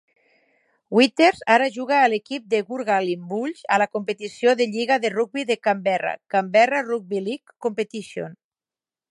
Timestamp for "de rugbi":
5.05-5.45